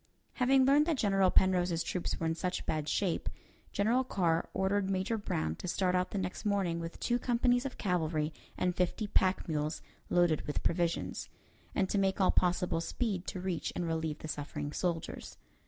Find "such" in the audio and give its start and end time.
2.33-2.65